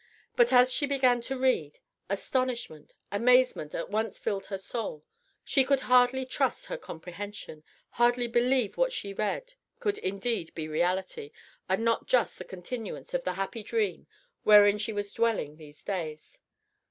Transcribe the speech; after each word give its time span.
But 0.35 0.51
as 0.51 0.73
she 0.73 0.87
began 0.87 1.21
to 1.29 1.37
read, 1.37 1.77
astonishment, 2.09 2.95
amazement 3.11 3.75
at 3.75 3.91
once 3.91 4.17
filled 4.17 4.47
her 4.47 4.57
soul: 4.57 5.05
she 5.43 5.63
could 5.63 5.81
hardly 5.81 6.25
trust 6.25 6.65
her 6.65 6.75
comprehension, 6.79 7.63
hardly 7.91 8.25
believe 8.25 8.71
that 8.71 8.77
what 8.79 8.91
she 8.91 9.13
read 9.13 9.53
could 9.79 9.99
indeed 9.99 10.55
be 10.55 10.67
reality, 10.67 11.29
and 11.69 11.85
not 11.85 12.07
just 12.07 12.39
the 12.39 12.45
continuance 12.45 13.13
of 13.13 13.23
the 13.25 13.33
happy 13.33 13.61
dream 13.61 14.07
wherein 14.41 14.79
she 14.79 14.91
was 14.91 15.13
dwelling 15.13 15.57
these 15.57 15.83
days. 15.83 16.39